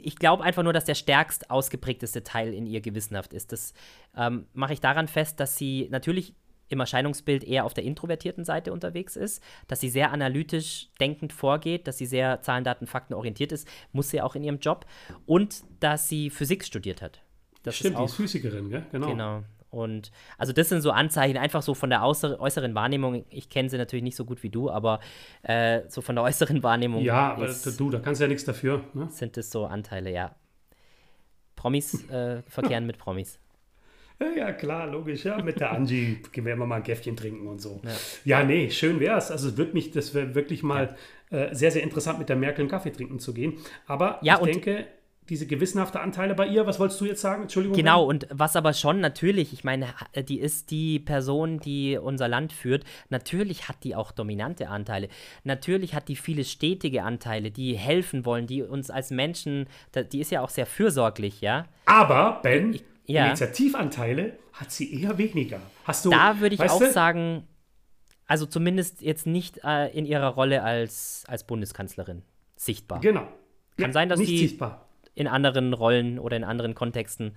ich 0.00 0.16
glaube 0.16 0.44
einfach 0.44 0.62
nur, 0.62 0.72
dass 0.72 0.84
der 0.84 0.94
stärkst 0.94 1.50
ausgeprägteste 1.50 2.22
Teil 2.22 2.54
in 2.54 2.66
ihr 2.66 2.80
gewissenhaft 2.80 3.32
ist. 3.32 3.50
Das 3.50 3.74
ähm, 4.16 4.46
mache 4.52 4.74
ich 4.74 4.80
daran 4.80 5.08
fest, 5.08 5.40
dass 5.40 5.56
sie 5.56 5.88
natürlich 5.90 6.34
im 6.72 6.80
Erscheinungsbild 6.80 7.44
eher 7.44 7.64
auf 7.64 7.74
der 7.74 7.84
introvertierten 7.84 8.44
Seite 8.44 8.72
unterwegs 8.72 9.16
ist, 9.16 9.42
dass 9.68 9.80
sie 9.80 9.88
sehr 9.88 10.12
analytisch 10.12 10.88
denkend 11.00 11.32
vorgeht, 11.32 11.86
dass 11.86 11.98
sie 11.98 12.06
sehr 12.06 12.42
Zahlen, 12.42 12.64
Daten, 12.64 12.86
Fakten 12.86 13.14
orientiert 13.14 13.52
ist, 13.52 13.68
muss 13.92 14.10
sie 14.10 14.20
auch 14.20 14.34
in 14.34 14.44
ihrem 14.44 14.58
Job 14.58 14.86
und 15.26 15.62
dass 15.80 16.08
sie 16.08 16.30
Physik 16.30 16.64
studiert 16.64 17.02
hat. 17.02 17.22
Das 17.62 17.76
Stimmt, 17.76 17.94
ist 17.94 18.00
auch, 18.00 18.06
die 18.06 18.10
ist 18.10 18.16
Physikerin, 18.16 18.70
gell? 18.70 18.86
genau. 18.90 19.08
Genau. 19.08 19.42
Und 19.72 20.12
also 20.36 20.52
das 20.52 20.68
sind 20.68 20.82
so 20.82 20.90
Anzeichen, 20.90 21.38
einfach 21.38 21.62
so 21.62 21.72
von 21.72 21.88
der 21.88 22.02
äußeren, 22.04 22.74
Wahrnehmung. 22.74 23.24
Ich 23.30 23.48
kenne 23.48 23.70
sie 23.70 23.78
natürlich 23.78 24.02
nicht 24.02 24.16
so 24.16 24.26
gut 24.26 24.42
wie 24.42 24.50
du, 24.50 24.70
aber 24.70 25.00
äh, 25.44 25.80
so 25.88 26.02
von 26.02 26.14
der 26.14 26.24
äußeren 26.24 26.62
Wahrnehmung. 26.62 27.02
Ja, 27.02 27.32
aber 27.32 27.48
du, 27.78 27.90
da 27.90 27.98
kannst 27.98 28.20
ja 28.20 28.28
nichts 28.28 28.44
dafür. 28.44 28.84
Ne? 28.92 29.08
Sind 29.10 29.38
das 29.38 29.50
so 29.50 29.64
Anteile, 29.64 30.12
ja. 30.12 30.34
Promis 31.56 32.06
äh, 32.10 32.42
verkehren 32.42 32.84
mit 32.86 32.98
Promis. 32.98 33.38
Ja, 34.36 34.52
klar, 34.52 34.86
logisch. 34.86 35.24
Ja, 35.24 35.40
mit 35.42 35.60
der 35.60 35.72
Angie 35.72 36.18
werden 36.34 36.58
wir 36.58 36.66
mal 36.66 36.76
ein 36.76 36.82
Käffchen 36.82 37.16
trinken 37.16 37.46
und 37.46 37.60
so. 37.60 37.80
Ja, 37.84 38.38
ja 38.40 38.44
nee, 38.44 38.70
schön 38.70 39.00
wäre 39.00 39.18
es. 39.18 39.30
Also, 39.30 39.48
es 39.48 39.56
wird 39.56 39.74
mich, 39.74 39.90
das 39.90 40.14
wäre 40.14 40.34
wirklich 40.34 40.62
mal 40.62 40.96
ja. 41.30 41.38
äh, 41.38 41.54
sehr, 41.54 41.70
sehr 41.70 41.82
interessant, 41.82 42.18
mit 42.18 42.28
der 42.28 42.36
Merkel 42.36 42.62
einen 42.62 42.70
Kaffee 42.70 42.90
trinken 42.90 43.18
zu 43.18 43.34
gehen. 43.34 43.58
Aber 43.86 44.18
ja, 44.22 44.38
ich 44.40 44.44
denke, 44.44 44.86
diese 45.28 45.46
gewissenhafte 45.46 46.00
Anteile 46.00 46.34
bei 46.34 46.46
ihr. 46.46 46.66
Was 46.66 46.80
wolltest 46.80 47.00
du 47.00 47.04
jetzt 47.04 47.20
sagen? 47.20 47.42
Entschuldigung. 47.42 47.76
Genau, 47.76 48.04
und 48.04 48.26
was 48.30 48.56
aber 48.56 48.72
schon 48.72 49.00
natürlich, 49.00 49.52
ich 49.52 49.64
meine, 49.64 49.86
die 50.28 50.40
ist 50.40 50.70
die 50.70 50.98
Person, 50.98 51.58
die 51.58 51.96
unser 51.96 52.28
Land 52.28 52.52
führt. 52.52 52.84
Natürlich 53.08 53.68
hat 53.68 53.76
die 53.84 53.94
auch 53.94 54.10
dominante 54.10 54.68
Anteile. 54.68 55.08
Natürlich 55.44 55.94
hat 55.94 56.08
die 56.08 56.16
viele 56.16 56.44
stetige 56.44 57.04
Anteile, 57.04 57.50
die 57.50 57.76
helfen 57.76 58.26
wollen, 58.26 58.46
die 58.46 58.62
uns 58.62 58.90
als 58.90 59.10
Menschen, 59.10 59.68
die 60.12 60.20
ist 60.20 60.32
ja 60.32 60.42
auch 60.42 60.50
sehr 60.50 60.66
fürsorglich, 60.66 61.40
ja. 61.40 61.66
Aber, 61.86 62.40
Ben, 62.42 62.74
ich, 62.74 62.84
ja. 63.12 63.26
Initiativanteile 63.26 64.38
hat 64.52 64.70
sie 64.70 65.00
eher 65.00 65.18
weniger. 65.18 65.60
Hast 65.84 66.04
du. 66.04 66.10
Da 66.10 66.40
würde 66.40 66.54
ich 66.54 66.60
auch 66.60 66.78
du? 66.78 66.90
sagen, 66.90 67.46
also 68.26 68.46
zumindest 68.46 69.02
jetzt 69.02 69.26
nicht 69.26 69.60
äh, 69.64 69.88
in 69.88 70.06
ihrer 70.06 70.28
Rolle 70.28 70.62
als, 70.62 71.24
als 71.26 71.46
Bundeskanzlerin 71.46 72.22
sichtbar. 72.56 73.00
Genau. 73.00 73.26
Kann 73.76 73.90
ja, 73.90 73.92
sein, 73.92 74.08
dass 74.08 74.20
die 74.20 74.38
sichtbar. 74.38 74.88
in 75.14 75.26
anderen 75.26 75.72
Rollen 75.72 76.18
oder 76.18 76.36
in 76.36 76.44
anderen 76.44 76.74
Kontexten 76.74 77.34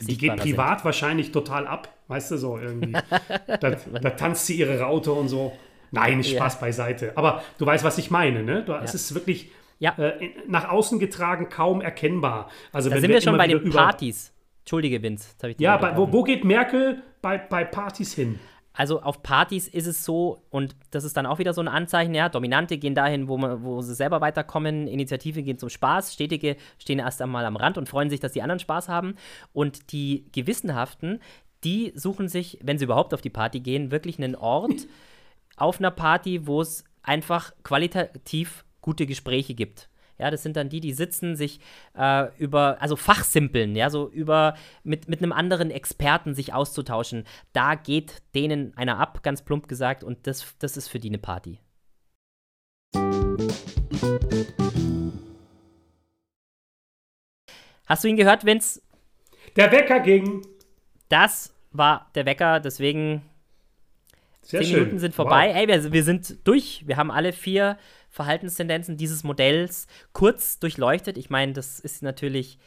die 0.00 0.18
geht 0.18 0.36
privat 0.36 0.80
sind. 0.80 0.84
wahrscheinlich 0.84 1.32
total 1.32 1.66
ab, 1.66 1.88
weißt 2.08 2.32
du, 2.32 2.36
so 2.36 2.58
irgendwie. 2.58 2.92
da, 3.46 3.70
da, 3.70 4.10
tanzt 4.10 4.46
sie 4.46 4.56
ihre 4.56 4.78
Raute 4.80 5.12
und 5.12 5.28
so. 5.28 5.56
Nein, 5.90 6.22
Spaß 6.22 6.54
ja. 6.54 6.60
beiseite. 6.60 7.12
Aber 7.16 7.42
du 7.58 7.64
weißt, 7.64 7.82
was 7.82 7.96
ich 7.96 8.10
meine, 8.10 8.42
ne? 8.42 8.62
Du, 8.62 8.72
ja. 8.72 8.82
Es 8.82 8.94
ist 8.94 9.14
wirklich 9.14 9.50
ja. 9.78 9.96
äh, 9.96 10.30
nach 10.46 10.68
außen 10.68 10.98
getragen 10.98 11.48
kaum 11.48 11.80
erkennbar. 11.80 12.50
Also, 12.72 12.90
da 12.90 13.00
sind 13.00 13.10
wir 13.10 13.20
schon 13.20 13.38
bei 13.38 13.46
den 13.46 13.70
Partys. 13.70 14.32
Entschuldige, 14.66 15.00
Vince. 15.00 15.28
ja, 15.58 15.76
bei, 15.76 15.96
wo, 15.96 16.12
wo, 16.12 16.24
geht 16.24 16.44
Merkel 16.44 17.00
bei, 17.22 17.38
bei 17.38 17.64
Partys 17.64 18.14
hin? 18.14 18.40
Also 18.72 19.00
auf 19.00 19.22
Partys 19.22 19.68
ist 19.68 19.86
es 19.86 20.04
so, 20.04 20.42
und 20.50 20.74
das 20.90 21.04
ist 21.04 21.16
dann 21.16 21.24
auch 21.24 21.38
wieder 21.38 21.54
so 21.54 21.60
ein 21.60 21.68
Anzeichen, 21.68 22.16
ja, 22.16 22.28
Dominante 22.28 22.76
gehen 22.76 22.96
dahin, 22.96 23.28
wo, 23.28 23.38
man, 23.38 23.62
wo 23.62 23.80
sie 23.80 23.94
selber 23.94 24.20
weiterkommen, 24.20 24.88
Initiative 24.88 25.44
gehen 25.44 25.56
zum 25.56 25.68
Spaß, 25.68 26.12
Stetige 26.12 26.56
stehen 26.78 26.98
erst 26.98 27.22
einmal 27.22 27.44
am 27.44 27.54
Rand 27.54 27.78
und 27.78 27.88
freuen 27.88 28.10
sich, 28.10 28.18
dass 28.18 28.32
die 28.32 28.42
anderen 28.42 28.58
Spaß 28.58 28.88
haben. 28.88 29.14
Und 29.52 29.92
die 29.92 30.26
Gewissenhaften, 30.32 31.20
die 31.62 31.92
suchen 31.94 32.26
sich, 32.26 32.58
wenn 32.60 32.76
sie 32.76 32.86
überhaupt 32.86 33.14
auf 33.14 33.22
die 33.22 33.30
Party 33.30 33.60
gehen, 33.60 33.92
wirklich 33.92 34.18
einen 34.18 34.34
Ort 34.34 34.88
auf 35.56 35.78
einer 35.78 35.92
Party, 35.92 36.48
wo 36.48 36.60
es 36.60 36.82
einfach 37.04 37.52
qualitativ 37.62 38.64
gute 38.80 39.06
Gespräche 39.06 39.54
gibt. 39.54 39.88
Ja, 40.18 40.30
das 40.30 40.42
sind 40.42 40.56
dann 40.56 40.68
die, 40.68 40.80
die 40.80 40.92
sitzen, 40.92 41.36
sich 41.36 41.60
äh, 41.96 42.28
über, 42.38 42.80
also 42.80 42.96
fachsimpeln, 42.96 43.76
ja, 43.76 43.90
so 43.90 44.08
über 44.08 44.54
mit, 44.82 45.08
mit 45.08 45.22
einem 45.22 45.32
anderen 45.32 45.70
Experten 45.70 46.34
sich 46.34 46.54
auszutauschen. 46.54 47.24
Da 47.52 47.74
geht 47.74 48.22
denen 48.34 48.76
einer 48.76 48.98
ab, 48.98 49.22
ganz 49.22 49.42
plump 49.42 49.68
gesagt, 49.68 50.04
und 50.04 50.26
das, 50.26 50.56
das 50.58 50.76
ist 50.76 50.88
für 50.88 50.98
die 50.98 51.08
eine 51.08 51.18
Party. 51.18 51.60
Hast 57.86 58.02
du 58.02 58.08
ihn 58.08 58.16
gehört, 58.16 58.44
Vince? 58.44 58.82
Der 59.54 59.70
Wecker 59.70 60.00
ging. 60.00 60.42
Das 61.08 61.54
war 61.70 62.10
der 62.14 62.26
Wecker, 62.26 62.58
deswegen 62.60 63.22
Sehr 64.42 64.60
zehn 64.60 64.68
schön. 64.68 64.78
Minuten 64.80 64.98
sind 64.98 65.14
vorbei. 65.14 65.50
Wow. 65.50 65.56
Ey, 65.56 65.68
wir, 65.68 65.92
wir 65.92 66.02
sind 66.02 66.46
durch. 66.46 66.82
Wir 66.86 66.96
haben 66.96 67.10
alle 67.10 67.32
vier 67.32 67.78
Verhaltenstendenzen 68.16 68.96
dieses 68.96 69.24
Modells 69.24 69.86
kurz 70.14 70.58
durchleuchtet. 70.58 71.18
Ich 71.18 71.28
meine, 71.28 71.52
das 71.52 71.78
ist 71.78 72.02
natürlich, 72.02 72.58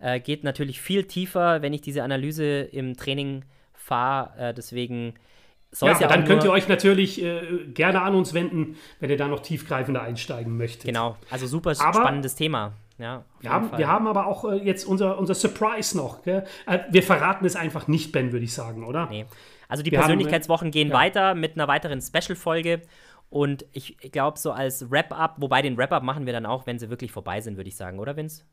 äh, 0.00 0.20
geht 0.20 0.44
natürlich 0.44 0.82
viel 0.82 1.04
tiefer, 1.04 1.62
wenn 1.62 1.72
ich 1.72 1.80
diese 1.80 2.02
Analyse 2.02 2.60
im 2.60 2.94
Training 2.94 3.46
fahre. 3.72 4.50
Äh, 4.50 4.54
deswegen 4.54 5.14
soll 5.70 5.90
ja, 5.92 6.00
ja 6.00 6.08
dann 6.08 6.26
könnt 6.26 6.44
ihr 6.44 6.50
euch 6.50 6.68
natürlich 6.68 7.22
äh, 7.22 7.40
gerne 7.68 8.02
an 8.02 8.14
uns 8.14 8.34
wenden, 8.34 8.76
wenn 9.00 9.08
ihr 9.08 9.16
da 9.16 9.28
noch 9.28 9.40
tiefgreifender 9.40 10.02
einsteigen 10.02 10.58
möchtet. 10.58 10.84
Genau, 10.84 11.16
also 11.30 11.46
super 11.46 11.70
aber 11.78 12.00
spannendes 12.00 12.34
Thema. 12.34 12.74
Ja, 12.98 13.24
wir, 13.40 13.50
haben, 13.50 13.78
wir 13.78 13.88
haben 13.88 14.08
aber 14.08 14.26
auch 14.26 14.44
äh, 14.44 14.56
jetzt 14.56 14.84
unser, 14.84 15.18
unser 15.18 15.34
Surprise 15.34 15.96
noch. 15.96 16.26
Äh, 16.26 16.42
wir 16.90 17.02
verraten 17.02 17.46
es 17.46 17.56
einfach 17.56 17.88
nicht, 17.88 18.12
Ben, 18.12 18.32
würde 18.32 18.44
ich 18.44 18.52
sagen, 18.52 18.84
oder? 18.84 19.06
Nee. 19.08 19.24
Also 19.68 19.82
die 19.82 19.90
wir 19.92 20.00
Persönlichkeitswochen 20.00 20.66
haben, 20.66 20.72
gehen 20.72 20.88
ja. 20.88 20.94
weiter 20.94 21.34
mit 21.34 21.54
einer 21.54 21.68
weiteren 21.68 22.02
Special-Folge 22.02 22.82
und 23.30 23.66
ich 23.72 23.96
glaube, 23.98 24.38
so 24.38 24.52
als 24.52 24.90
Wrap-up, 24.90 25.36
wobei 25.38 25.62
den 25.62 25.76
Wrap-up 25.76 26.02
machen 26.02 26.26
wir 26.26 26.32
dann 26.32 26.46
auch, 26.46 26.66
wenn 26.66 26.78
sie 26.78 26.88
wirklich 26.88 27.12
vorbei 27.12 27.40
sind, 27.40 27.56
würde 27.56 27.68
ich 27.68 27.76
sagen, 27.76 27.98
oder 27.98 28.16
Vince? 28.16 28.44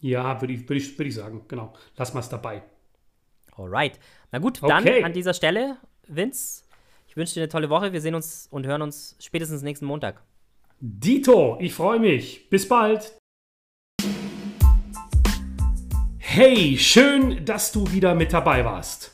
Ja, 0.00 0.40
würde 0.40 0.54
ich, 0.54 0.68
würd 0.68 0.80
ich, 0.80 0.98
würd 0.98 1.08
ich 1.08 1.14
sagen, 1.14 1.44
genau. 1.48 1.74
Lass 1.96 2.14
mal 2.14 2.20
es 2.20 2.28
dabei. 2.28 2.62
Alright. 3.56 3.98
Na 4.32 4.38
gut, 4.38 4.62
dann 4.62 4.82
okay. 4.84 5.02
an 5.02 5.12
dieser 5.12 5.34
Stelle, 5.34 5.76
Vince, 6.06 6.64
ich 7.08 7.16
wünsche 7.16 7.34
dir 7.34 7.42
eine 7.42 7.48
tolle 7.48 7.70
Woche. 7.70 7.92
Wir 7.92 8.00
sehen 8.00 8.14
uns 8.14 8.48
und 8.50 8.66
hören 8.66 8.82
uns 8.82 9.16
spätestens 9.20 9.62
nächsten 9.62 9.86
Montag. 9.86 10.22
Dito, 10.80 11.56
ich 11.60 11.72
freue 11.72 11.98
mich. 11.98 12.50
Bis 12.50 12.68
bald. 12.68 13.16
Hey, 16.18 16.76
schön, 16.76 17.44
dass 17.46 17.72
du 17.72 17.90
wieder 17.90 18.14
mit 18.14 18.32
dabei 18.34 18.64
warst. 18.64 19.12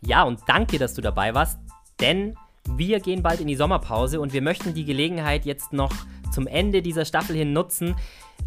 Ja, 0.00 0.24
und 0.24 0.40
danke, 0.48 0.78
dass 0.78 0.94
du 0.94 1.00
dabei 1.00 1.34
warst, 1.34 1.60
denn 2.00 2.36
wir 2.76 3.00
gehen 3.00 3.22
bald 3.22 3.40
in 3.40 3.46
die 3.46 3.56
Sommerpause 3.56 4.20
und 4.20 4.32
wir 4.32 4.42
möchten 4.42 4.74
die 4.74 4.84
Gelegenheit 4.84 5.44
jetzt 5.44 5.72
noch 5.72 5.92
zum 6.32 6.46
Ende 6.46 6.82
dieser 6.82 7.04
Staffel 7.04 7.36
hin 7.36 7.52
nutzen, 7.52 7.96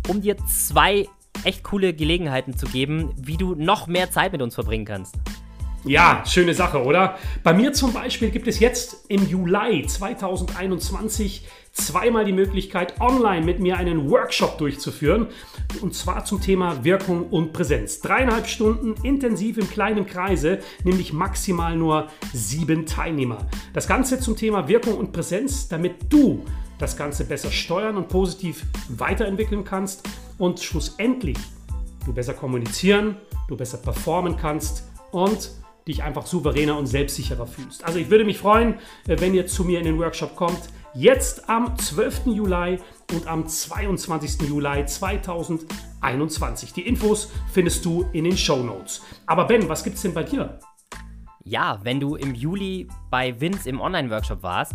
um 0.07 0.21
dir 0.21 0.37
zwei 0.47 1.07
echt 1.43 1.63
coole 1.63 1.93
Gelegenheiten 1.93 2.55
zu 2.55 2.65
geben, 2.67 3.13
wie 3.17 3.37
du 3.37 3.55
noch 3.55 3.87
mehr 3.87 4.11
Zeit 4.11 4.31
mit 4.31 4.41
uns 4.41 4.55
verbringen 4.55 4.85
kannst. 4.85 5.15
Ja, 5.83 6.23
schöne 6.27 6.53
Sache, 6.53 6.83
oder? 6.83 7.17
Bei 7.43 7.53
mir 7.55 7.73
zum 7.73 7.91
Beispiel 7.91 8.29
gibt 8.29 8.47
es 8.47 8.59
jetzt 8.59 9.05
im 9.07 9.27
Juli 9.27 9.83
2021 9.87 11.47
zweimal 11.71 12.23
die 12.23 12.33
Möglichkeit, 12.33 13.01
online 13.01 13.43
mit 13.43 13.59
mir 13.59 13.77
einen 13.77 14.07
Workshop 14.11 14.59
durchzuführen. 14.59 15.27
Und 15.81 15.95
zwar 15.95 16.23
zum 16.23 16.39
Thema 16.39 16.83
Wirkung 16.83 17.27
und 17.29 17.51
Präsenz. 17.51 17.99
Dreieinhalb 17.99 18.45
Stunden 18.45 18.93
intensiv 19.03 19.57
im 19.57 19.67
kleinen 19.67 20.05
Kreise, 20.05 20.59
nämlich 20.83 21.13
maximal 21.13 21.75
nur 21.75 22.09
sieben 22.31 22.85
Teilnehmer. 22.85 23.47
Das 23.73 23.87
Ganze 23.87 24.19
zum 24.19 24.35
Thema 24.35 24.67
Wirkung 24.67 24.95
und 24.97 25.11
Präsenz, 25.11 25.67
damit 25.67 25.95
du 26.13 26.45
das 26.77 26.95
Ganze 26.95 27.25
besser 27.25 27.49
steuern 27.49 27.97
und 27.97 28.07
positiv 28.07 28.65
weiterentwickeln 28.89 29.63
kannst 29.63 30.07
und 30.37 30.59
schlussendlich 30.59 31.37
du 32.05 32.13
besser 32.13 32.33
kommunizieren, 32.33 33.15
du 33.47 33.57
besser 33.57 33.77
performen 33.77 34.37
kannst 34.37 34.83
und 35.11 35.51
dich 35.87 36.03
einfach 36.03 36.25
souveräner 36.25 36.77
und 36.77 36.87
selbstsicherer 36.87 37.47
fühlst. 37.47 37.83
Also 37.83 37.99
ich 37.99 38.09
würde 38.09 38.25
mich 38.25 38.37
freuen, 38.37 38.75
äh, 39.07 39.19
wenn 39.19 39.33
ihr 39.33 39.47
zu 39.47 39.63
mir 39.63 39.79
in 39.79 39.85
den 39.85 39.99
Workshop 39.99 40.35
kommt. 40.35 40.69
Jetzt 40.93 41.49
am 41.49 41.77
12. 41.77 42.27
Juli 42.27 42.79
und 43.13 43.25
am 43.27 43.47
22. 43.47 44.41
Juli 44.47 44.85
2021. 44.85 46.73
Die 46.73 46.81
Infos 46.81 47.31
findest 47.53 47.85
du 47.85 48.05
in 48.11 48.25
den 48.25 48.37
Show 48.37 48.57
Notes. 48.57 49.01
Aber 49.25 49.45
Ben, 49.45 49.69
was 49.69 49.83
gibt's 49.83 50.01
denn 50.01 50.13
bei 50.13 50.23
dir? 50.23 50.59
Ja, 51.43 51.79
wenn 51.83 51.99
du 51.99 52.15
im 52.15 52.35
Juli 52.35 52.87
bei 53.09 53.39
Vince 53.39 53.69
im 53.69 53.79
Online-Workshop 53.79 54.43
warst, 54.43 54.73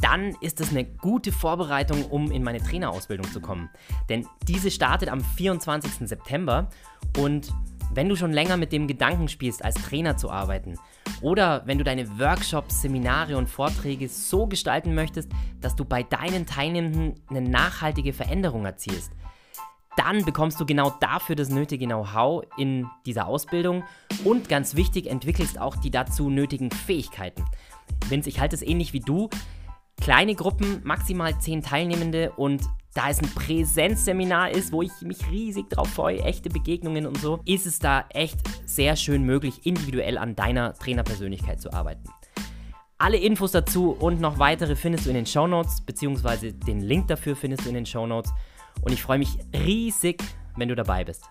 dann 0.00 0.34
ist 0.40 0.60
es 0.60 0.70
eine 0.70 0.84
gute 0.84 1.32
Vorbereitung, 1.32 2.04
um 2.06 2.30
in 2.30 2.42
meine 2.42 2.60
Trainerausbildung 2.60 3.30
zu 3.32 3.40
kommen. 3.40 3.68
Denn 4.08 4.26
diese 4.46 4.70
startet 4.70 5.08
am 5.08 5.20
24. 5.20 6.08
September 6.08 6.68
und 7.18 7.52
wenn 7.94 8.08
du 8.08 8.16
schon 8.16 8.32
länger 8.32 8.56
mit 8.56 8.72
dem 8.72 8.86
Gedanken 8.86 9.28
spielst, 9.28 9.64
als 9.64 9.74
Trainer 9.74 10.16
zu 10.16 10.30
arbeiten, 10.30 10.78
oder 11.22 11.62
wenn 11.66 11.78
du 11.78 11.84
deine 11.84 12.18
Workshops, 12.18 12.82
Seminare 12.82 13.36
und 13.36 13.48
Vorträge 13.48 14.08
so 14.08 14.46
gestalten 14.46 14.94
möchtest, 14.94 15.30
dass 15.60 15.76
du 15.76 15.84
bei 15.84 16.02
deinen 16.02 16.46
Teilnehmenden 16.46 17.14
eine 17.28 17.42
nachhaltige 17.42 18.12
Veränderung 18.12 18.64
erzielst, 18.64 19.12
dann 19.96 20.24
bekommst 20.24 20.58
du 20.60 20.64
genau 20.64 20.90
dafür 21.00 21.36
das 21.36 21.50
nötige 21.50 21.84
Know-how 21.86 22.44
in 22.56 22.86
dieser 23.04 23.26
Ausbildung 23.26 23.84
und 24.24 24.48
ganz 24.48 24.76
wichtig, 24.76 25.08
entwickelst 25.08 25.60
auch 25.60 25.76
die 25.76 25.90
dazu 25.90 26.30
nötigen 26.30 26.70
Fähigkeiten. 26.70 27.44
Vince, 28.08 28.28
ich 28.28 28.40
halte 28.40 28.54
es 28.54 28.62
ähnlich 28.62 28.92
wie 28.92 29.00
du. 29.00 29.28
Kleine 30.00 30.34
Gruppen, 30.34 30.80
maximal 30.84 31.38
zehn 31.38 31.62
Teilnehmende 31.62 32.32
und 32.32 32.62
da 32.94 33.08
es 33.08 33.20
ein 33.20 33.28
Präsenzseminar 33.34 34.50
ist, 34.50 34.72
wo 34.72 34.82
ich 34.82 34.90
mich 35.02 35.30
riesig 35.30 35.68
drauf 35.70 35.88
freue, 35.88 36.20
echte 36.20 36.48
Begegnungen 36.50 37.06
und 37.06 37.18
so, 37.18 37.40
ist 37.44 37.66
es 37.66 37.78
da 37.78 38.04
echt 38.10 38.38
sehr 38.66 38.96
schön 38.96 39.22
möglich, 39.22 39.60
individuell 39.64 40.18
an 40.18 40.34
deiner 40.34 40.74
Trainerpersönlichkeit 40.74 41.60
zu 41.60 41.72
arbeiten. 41.72 42.08
Alle 42.98 43.16
Infos 43.16 43.52
dazu 43.52 43.92
und 43.92 44.20
noch 44.20 44.38
weitere 44.38 44.76
findest 44.76 45.06
du 45.06 45.10
in 45.10 45.14
den 45.14 45.26
Show 45.26 45.46
Notes, 45.46 45.80
beziehungsweise 45.80 46.52
den 46.52 46.80
Link 46.80 47.08
dafür 47.08 47.34
findest 47.34 47.64
du 47.64 47.68
in 47.68 47.74
den 47.74 47.86
Show 47.86 48.06
Notes. 48.06 48.32
Und 48.82 48.92
ich 48.92 49.02
freue 49.02 49.18
mich 49.18 49.38
riesig, 49.54 50.22
wenn 50.56 50.68
du 50.68 50.74
dabei 50.74 51.04
bist. 51.04 51.24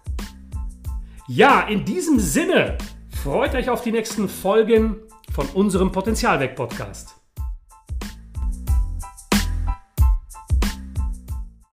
Ja, 1.27 1.61
in 1.67 1.85
diesem 1.85 2.19
Sinne, 2.19 2.77
freut 3.21 3.53
euch 3.53 3.69
auf 3.69 3.83
die 3.83 3.91
nächsten 3.91 4.27
Folgen 4.27 4.95
von 5.31 5.47
unserem 5.49 5.91
Potenzialweg-Podcast. 5.91 7.18